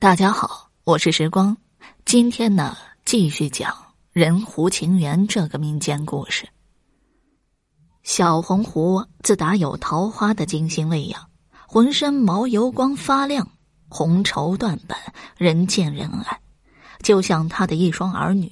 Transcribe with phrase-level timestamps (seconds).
[0.00, 1.54] 大家好，我是时光。
[2.06, 3.76] 今天呢，继续讲
[4.12, 6.48] 人狐情缘这个民间故事。
[8.02, 11.28] 小红狐自打有桃花的精心喂养，
[11.68, 13.46] 浑身毛油光发亮，
[13.90, 14.98] 红绸缎般，
[15.36, 16.40] 人见人爱，
[17.02, 18.50] 就像他的一双儿女，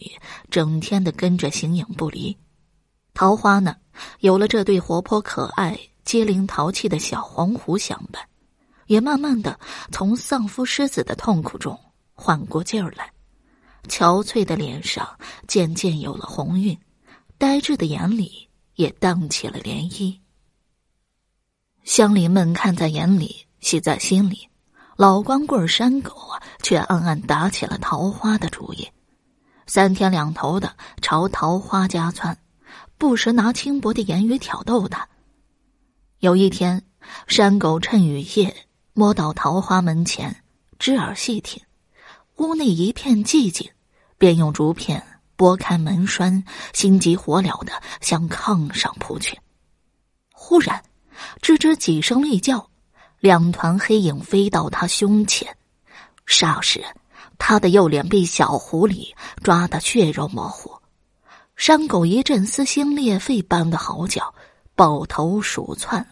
[0.51, 2.37] 整天的跟着形影不离。
[3.15, 3.75] 桃花呢，
[4.21, 8.28] 有了这对活泼可爱、机灵淘气的小黄狐相伴。
[8.89, 9.59] 也慢慢的
[9.93, 11.79] 从丧夫失子的痛苦中
[12.15, 13.13] 缓过劲儿来，
[13.87, 15.09] 憔悴的脸上
[15.47, 16.77] 渐渐有了红晕，
[17.37, 20.19] 呆滞的眼里也荡起了涟漪。
[21.85, 24.49] 乡邻们看在眼里，喜在心里，
[24.97, 28.89] 老光棍山狗啊，却暗暗打起了桃花的主意，
[29.67, 32.37] 三天两头的朝桃花家窜，
[32.97, 35.07] 不时拿轻薄的言语挑逗他。
[36.21, 36.83] 有一天，
[37.27, 38.65] 山狗趁雨夜。
[38.99, 40.43] 摸到桃花门前，
[40.77, 41.63] 支耳细听，
[42.39, 43.71] 屋内一片寂静，
[44.19, 46.43] 便用竹片拨开门栓，
[46.75, 49.39] 心急火燎的向炕上扑去。
[50.33, 50.83] 忽然，
[51.41, 52.69] 吱吱几声厉叫，
[53.21, 55.57] 两团黑影飞到他胸前，
[56.27, 56.85] 霎时，
[57.39, 59.15] 他的右脸被小狐狸
[59.45, 60.73] 抓得血肉模糊。
[61.55, 64.35] 山狗一阵撕心裂肺般的嚎叫，
[64.75, 66.05] 抱头鼠窜，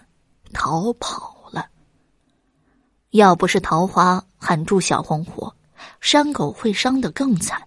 [0.52, 1.35] 逃跑。
[3.10, 5.52] 要不是桃花喊住小红狐，
[6.00, 7.62] 山狗会伤得更惨。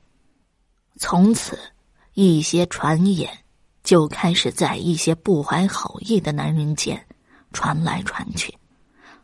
[0.98, 1.58] 从此，
[2.14, 3.32] 一些传言
[3.84, 7.04] 就开始在一些不怀好意的男人间
[7.54, 8.56] 传来传去，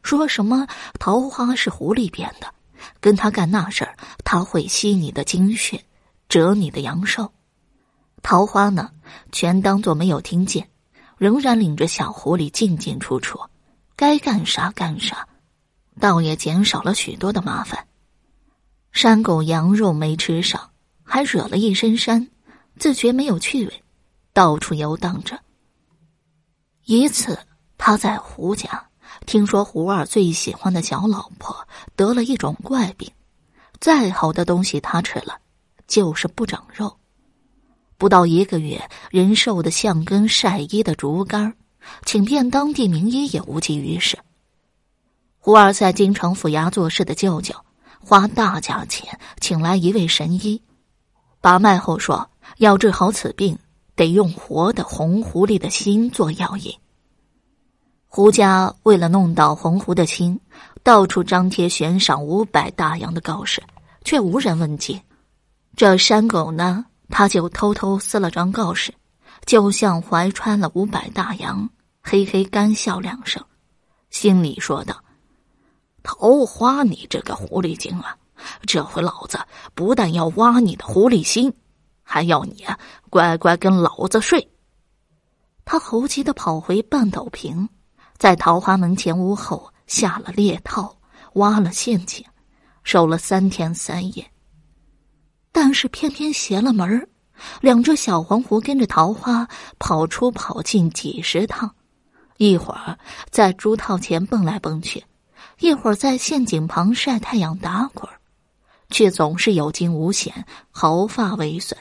[0.02, 0.66] 说什么
[1.00, 2.52] 桃花是狐狸变的，
[3.00, 5.84] 跟他干那事儿，他会吸你的精血，
[6.30, 7.30] 折你的阳寿。
[8.24, 8.90] 桃花呢，
[9.32, 10.68] 全当做没有听见，
[11.18, 13.40] 仍然领着小狐狸进进出出，
[13.96, 15.28] 该干啥干啥。
[16.00, 17.88] 倒也减少了许多的麻烦。
[18.92, 20.72] 山狗羊肉没吃上，
[21.04, 22.30] 还惹了一身膻，
[22.78, 23.84] 自觉没有趣味，
[24.34, 25.40] 到处游荡着。
[26.86, 27.38] 一次，
[27.78, 28.88] 他在胡家
[29.26, 33.12] 听说胡二最喜欢的小老婆得了一种怪病，
[33.80, 35.40] 再好的东西他吃了，
[35.88, 36.96] 就是不长肉。
[37.98, 41.54] 不到一个月，人瘦的像根晒衣的竹竿，
[42.06, 44.18] 请遍当地名医也无济于事。
[45.46, 47.54] 胡二在京城府衙做事的舅舅，
[48.04, 50.60] 花大价钱请来一位神医，
[51.40, 53.56] 把脉后说，要治好此病，
[53.96, 56.74] 得用活的红狐狸的心做药引。
[58.08, 60.42] 胡家为了弄到红狐的心，
[60.82, 63.62] 到处张贴悬赏五百大洋的告示，
[64.04, 65.00] 却无人问津。
[65.76, 68.92] 这山狗呢，他就偷偷撕了张告示，
[69.46, 71.70] 就像怀揣了五百大洋，
[72.02, 73.46] 嘿嘿干笑两声，
[74.10, 75.05] 心里说道。
[76.06, 78.16] 桃花，你这个狐狸精啊！
[78.68, 79.40] 这回老子
[79.74, 81.52] 不但要挖你的狐狸心，
[82.04, 82.78] 还要你啊
[83.10, 84.48] 乖乖跟老子睡。
[85.66, 87.68] 他猴急的跑回半斗坪，
[88.18, 90.96] 在桃花门前屋后下了猎套，
[91.34, 92.24] 挖了陷阱，
[92.84, 94.32] 守了三天三夜。
[95.52, 97.10] 但是偏偏邪了门
[97.62, 99.48] 两只小黄狐跟着桃花
[99.80, 101.74] 跑出跑进几十趟，
[102.38, 103.00] 一会儿
[103.32, 105.04] 在猪套前蹦来蹦去。
[105.60, 108.10] 一会儿在陷阱旁晒太阳打滚
[108.90, 111.78] 却总是有惊无险，毫发未损。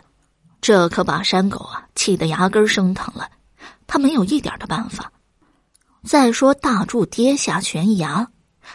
[0.60, 3.28] 这可把山狗啊气得牙根生疼了。
[3.86, 5.12] 他没有一点的办法。
[6.04, 8.28] 再说大柱跌下悬崖，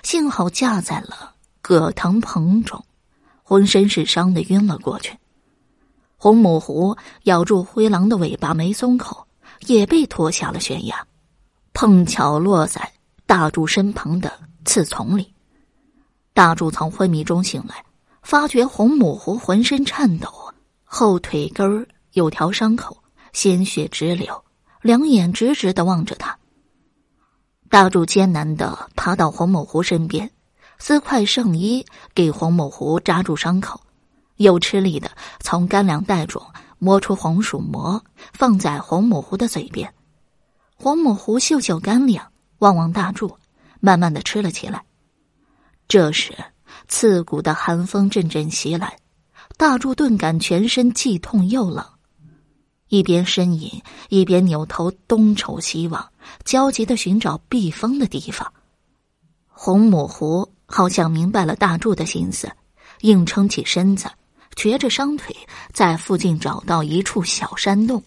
[0.03, 2.83] 幸好架在了葛藤棚中，
[3.43, 5.17] 浑身是伤的晕了过去。
[6.17, 9.25] 红母狐咬住灰狼的尾巴没松口，
[9.61, 11.07] 也被拖下了悬崖，
[11.73, 12.91] 碰巧落在
[13.25, 14.31] 大柱身旁的。
[14.69, 15.33] 刺丛里，
[16.31, 17.83] 大柱从昏迷中醒来，
[18.21, 20.31] 发觉红母狐浑身颤抖，
[20.83, 22.95] 后腿根儿有条伤口，
[23.33, 24.43] 鲜血直流，
[24.83, 26.37] 两眼直直的望着他。
[27.67, 30.29] 大柱艰难的爬到红母狐身边，
[30.77, 33.81] 撕块圣衣给红母狐扎住伤口，
[34.35, 36.39] 又吃力的从干粮袋中
[36.77, 37.99] 摸出红薯馍，
[38.33, 39.91] 放在红母狐的嘴边。
[40.75, 42.23] 红母狐嗅嗅干粮，
[42.59, 43.35] 望望大柱。
[43.79, 44.83] 慢慢的吃了起来。
[45.87, 46.33] 这时，
[46.87, 48.97] 刺骨的寒风阵阵袭来，
[49.57, 51.83] 大柱顿感全身既痛又冷，
[52.89, 56.11] 一边呻吟，一边扭头东瞅西望，
[56.43, 58.53] 焦急的寻找避风的地方。
[59.47, 62.51] 红母狐好像明白了大柱的心思，
[63.01, 64.07] 硬撑起身子，
[64.55, 65.35] 瘸着双腿，
[65.73, 68.03] 在附近找到一处小山洞，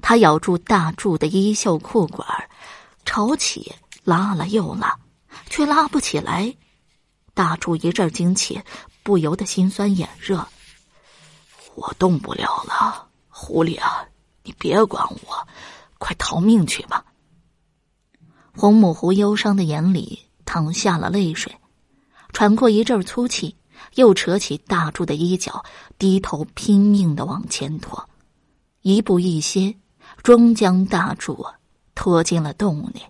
[0.00, 2.26] 他咬住大柱的衣袖裤管，
[3.04, 3.72] 朝起。
[4.04, 4.98] 拉了又拉，
[5.48, 6.54] 却拉不起来。
[7.32, 8.62] 大柱一阵惊奇，
[9.02, 10.46] 不由得心酸眼热。
[11.74, 14.06] 我动不了了，狐狸啊，
[14.44, 15.48] 你别管我，
[15.98, 17.04] 快逃命去吧。
[18.56, 21.52] 红母狐忧伤的眼里淌下了泪水，
[22.32, 23.56] 喘过一阵粗气，
[23.96, 25.64] 又扯起大柱的衣角，
[25.98, 28.08] 低头拼命的往前拖，
[28.82, 29.74] 一步一歇，
[30.22, 31.44] 终将大柱
[31.96, 33.02] 拖进了洞内。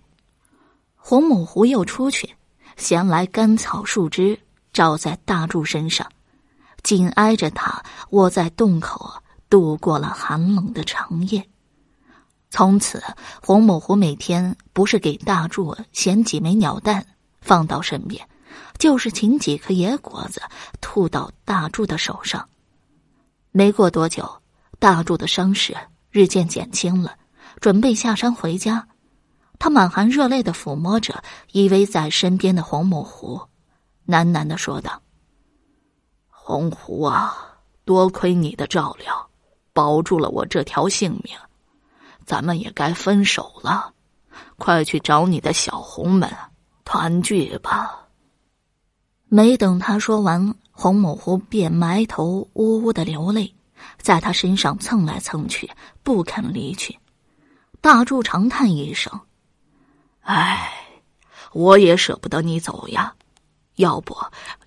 [1.07, 2.35] 红母狐又出去，
[2.77, 4.39] 衔来干草树枝，
[4.73, 6.11] 罩在大柱身上。
[6.81, 9.13] 紧挨着他，窝在洞口，
[9.47, 11.47] 度过了寒冷的长夜。
[12.49, 13.03] 从此，
[13.39, 17.05] 红母狐每天不是给大柱衔几枚鸟蛋
[17.39, 18.27] 放到身边，
[18.79, 20.41] 就是请几颗野果子
[20.81, 22.49] 吐到大柱的手上。
[23.51, 24.41] 没过多久，
[24.79, 25.77] 大柱的伤势
[26.09, 27.15] 日渐减轻了，
[27.61, 28.87] 准备下山回家。
[29.57, 33.41] 他满含热泪的抚摸着依偎在身边的红母狐，
[34.07, 35.01] 喃喃的说道。
[36.29, 37.35] 红狐啊，
[37.83, 39.29] 多亏你的照料，
[39.73, 41.35] 保住了我这条性命。
[42.25, 43.93] 咱们也该分手了，
[44.57, 46.31] 快去找你的小红们
[46.83, 48.07] 团聚吧。
[49.27, 53.53] 没等他说完，红母狐便埋头呜呜的流泪，
[53.97, 55.69] 在他身上蹭来蹭去，
[56.03, 56.97] 不肯离去。
[57.81, 59.19] 大柱长叹一声
[60.25, 60.71] ：“唉，
[61.53, 63.13] 我也舍不得你走呀，
[63.75, 64.17] 要不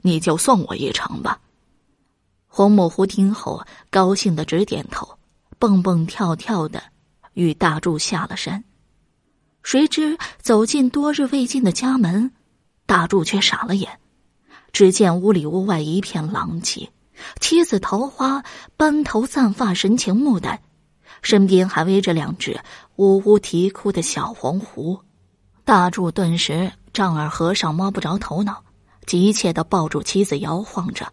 [0.02, 1.40] 你就送我一程吧。”
[2.46, 5.18] 红母狐听后，高兴的直点头，
[5.58, 6.80] 蹦蹦跳跳的
[7.34, 8.62] 与大柱下了山。
[9.64, 12.32] 谁知走进多日未进的家门，
[12.86, 13.98] 大柱却傻了眼。
[14.72, 16.92] 只见屋里屋外一片狼藉，
[17.40, 18.44] 妻子桃花
[18.76, 20.62] 斑头散发，神情木淡，
[21.20, 22.60] 身边还围着两只
[22.94, 25.00] 呜呜啼哭的小黄狐。
[25.68, 28.64] 大柱顿时丈二和尚摸不着头脑，
[29.04, 31.12] 急切的抱住妻子，摇晃着。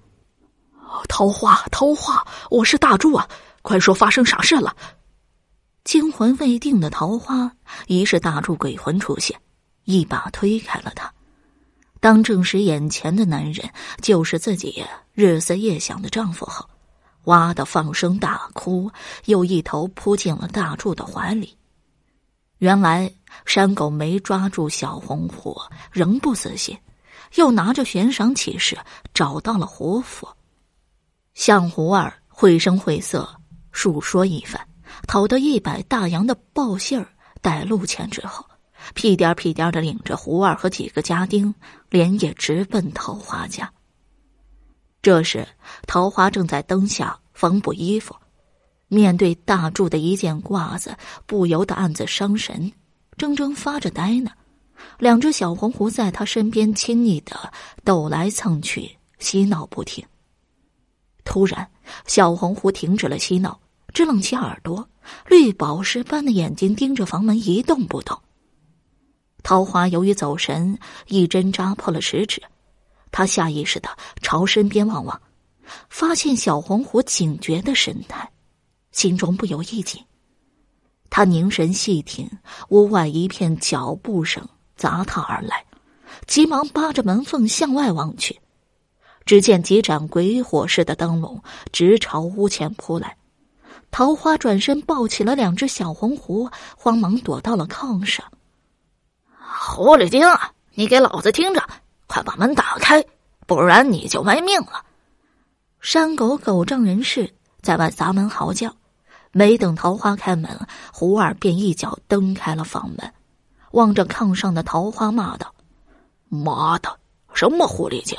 [1.09, 3.27] 桃花，桃花，我是大柱啊！
[3.63, 4.73] 快说发生啥事了？
[5.83, 7.51] 惊魂未定的桃花
[7.87, 9.37] 疑是大柱鬼魂出现，
[9.83, 11.13] 一把推开了他。
[11.99, 13.69] 当证实眼前的男人
[14.01, 16.65] 就是自己日思夜想的丈夫后，
[17.25, 18.89] 哇的放声大哭，
[19.25, 21.57] 又一头扑进了大柱的怀里。
[22.59, 23.11] 原来
[23.45, 25.59] 山狗没抓住小红狐，
[25.91, 26.77] 仍不死心，
[27.35, 28.77] 又拿着悬赏启事
[29.13, 30.27] 找到了胡府。
[31.33, 33.29] 向胡儿绘声绘色
[33.71, 34.65] 述说一番，
[35.07, 37.07] 讨得一百大洋的报信儿
[37.41, 38.45] 带路钱之后，
[38.93, 41.53] 屁颠屁颠的领着胡儿和几个家丁
[41.89, 43.71] 连夜直奔桃花家。
[45.01, 45.47] 这时，
[45.85, 48.15] 桃花正在灯下缝补衣服，
[48.88, 52.71] 面对大柱的一件褂子，不由得暗自伤神，
[53.17, 54.31] 怔怔发着呆呢。
[55.00, 57.51] 两只小红狐在他身边亲昵的
[57.83, 60.06] 抖来蹭去，嬉闹不停。
[61.23, 61.69] 突然，
[62.06, 63.59] 小红狐停止了嬉闹，
[63.94, 64.88] 支棱起耳朵，
[65.27, 68.21] 绿宝石般的眼睛盯着房门一动不动。
[69.44, 70.77] 桃花由于走神，
[71.07, 72.41] 一针扎破了食指，
[73.12, 73.89] 他下意识的
[74.21, 75.19] 朝身边望望，
[75.89, 78.29] 发现小红狐警觉的神态，
[78.91, 80.03] 心中不由一紧。
[81.15, 82.29] 他凝神细听，
[82.67, 84.45] 屋外一片脚步声
[84.75, 85.63] 砸他而来，
[86.27, 88.41] 急忙扒着门缝向外望去。
[89.25, 91.41] 只见几盏鬼火似的灯笼
[91.72, 93.15] 直朝屋前扑来，
[93.91, 98.25] 桃花转身抱起了两只小红狐，慌忙躲到了炕上。
[99.38, 100.27] 狐狸精，
[100.74, 101.63] 你给老子听着，
[102.07, 103.01] 快把门打开，
[103.48, 104.84] 不然你就没命了！
[105.79, 108.75] 山狗狗仗人势，在外砸门嚎叫。
[109.38, 110.50] 没等桃花开门，
[110.94, 113.13] 胡儿便一脚蹬开了房门，
[113.72, 115.54] 望着炕上的桃花骂道
[116.32, 116.98] ：“妈的，
[117.34, 118.18] 什么狐狸精！”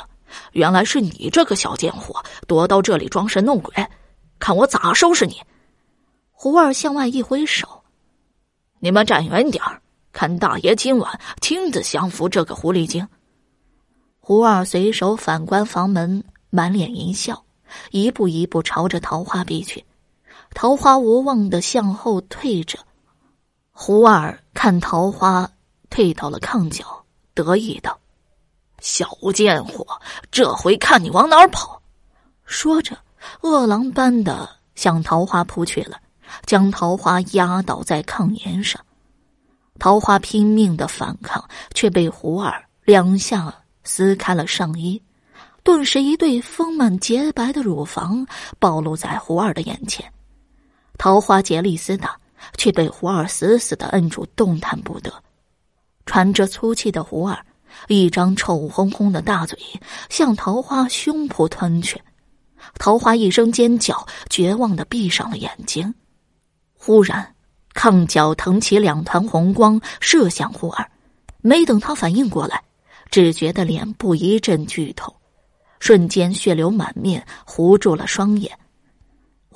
[0.53, 3.73] 原来是你这个小贱货，躲到这里装神弄鬼，
[4.37, 5.41] 看我咋收拾你！
[6.31, 7.67] 胡儿向外一挥手
[8.77, 9.81] ：“你们站远点儿，
[10.13, 13.07] 看大爷今晚亲自降服这个狐狸精。”
[14.21, 17.43] 胡二随手反关房门，满脸淫笑，
[17.89, 19.83] 一步一步朝着桃花逼去。
[20.59, 22.79] 桃花无望的向后退着，
[23.71, 25.47] 胡二看桃花
[25.91, 27.99] 退到了炕角，得意道。
[28.79, 29.85] 小贱货，
[30.31, 31.79] 这回看你往哪儿跑！
[32.43, 32.97] 说着，
[33.41, 35.99] 饿狼般的向桃花扑去了，
[36.47, 38.83] 将桃花压倒在炕沿上。
[39.77, 44.99] 桃花拼命的反抗，却被胡儿两下撕开了上衣，
[45.61, 48.25] 顿时一对丰满洁白的乳房
[48.57, 50.11] 暴露在胡儿的眼前。
[50.97, 52.19] 桃花竭力厮打，
[52.57, 55.11] 却被胡儿死死的摁住，动弹不得。
[56.05, 57.37] 喘着粗气的胡儿。
[57.89, 59.59] 一张臭烘烘的大嘴
[60.09, 62.01] 向桃花胸脯吞去。
[62.79, 65.93] 桃花一声尖叫，绝望的闭上了眼睛。
[66.73, 67.35] 忽然，
[67.73, 70.89] 炕角腾起两团红光，射向胡儿。
[71.41, 72.63] 没等他反应过来，
[73.11, 75.13] 只觉得脸部一阵剧痛，
[75.79, 78.57] 瞬间血流满面，糊住了双眼。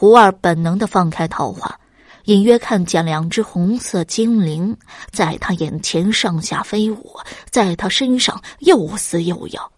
[0.02, 1.80] 胡儿本能的放开桃花，
[2.24, 4.76] 隐约看见两只红色精灵
[5.12, 7.16] 在他眼前上下飞舞，
[7.52, 9.72] 在他身上又撕又咬。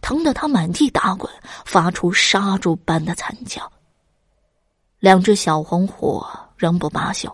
[0.00, 1.30] 疼得他满地打滚，
[1.66, 3.70] 发出杀猪般的惨叫。
[5.00, 6.24] 两只小红虎
[6.56, 7.30] 仍不罢休，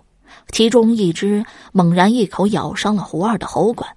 [0.50, 3.88] 其中一只猛然一口咬伤了胡二的喉管，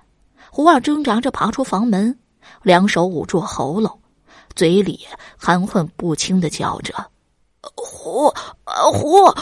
[0.52, 2.16] 胡二挣扎着爬出房门，
[2.62, 4.00] 两手捂住喉咙，
[4.54, 6.94] 嘴里含混不清的叫着
[7.76, 8.34] ：“胡，
[8.94, 9.34] 胡。”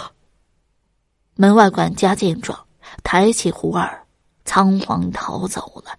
[1.36, 2.58] 门外管家见状，
[3.04, 4.06] 抬起胡二，
[4.46, 5.98] 仓皇逃走了。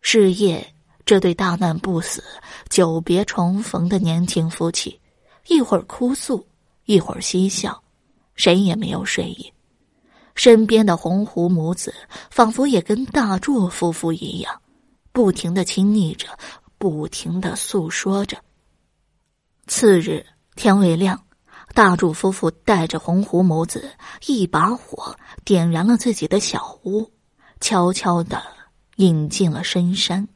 [0.00, 0.72] 是夜。
[1.04, 2.20] 这对大难不死、
[2.68, 5.00] 久别重逢的年轻夫妻，
[5.46, 6.44] 一会儿哭诉，
[6.86, 7.80] 一会儿嬉笑，
[8.34, 9.52] 谁也没有睡意。
[10.34, 11.94] 身边的红狐母子
[12.28, 14.60] 仿佛也跟大柱夫妇一样，
[15.12, 16.26] 不停的亲昵着，
[16.76, 18.36] 不停的诉说着。
[19.68, 21.22] 次日天未亮，
[21.74, 23.90] 大柱夫妇带着红狐母子
[24.26, 27.12] 一把火点燃了自己的小屋，
[27.60, 28.42] 悄悄的
[28.96, 30.26] 引进了深山。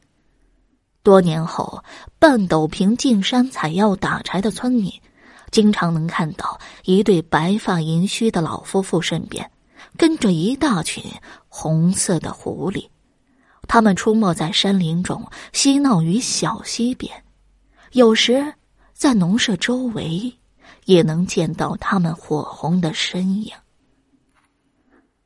[1.01, 1.83] 多年后，
[2.19, 4.93] 半斗坪进山采药打柴的村民，
[5.49, 9.49] 经常能看到一对白发银须的老夫妇身边，
[9.97, 11.03] 跟着一大群
[11.49, 12.87] 红色的狐狸。
[13.67, 17.11] 他们出没在山林中，嬉闹于小溪边，
[17.93, 18.53] 有时
[19.01, 20.31] 在农舍周围，
[20.85, 23.51] 也能见到他们火红的身影。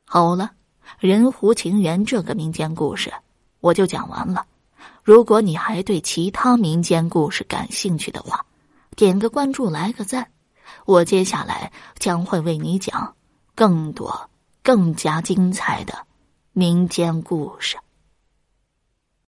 [0.06, 0.52] 好了，
[0.98, 3.12] 人狐情缘这个民间故事，
[3.60, 4.46] 我就讲完了。
[5.02, 8.46] 如果你还对其他民间故事感兴趣的话，
[8.96, 10.30] 点个关注，来个赞，
[10.86, 13.14] 我接下来将会为你讲
[13.54, 14.30] 更多、
[14.62, 16.06] 更加精彩的
[16.52, 17.76] 民间故事。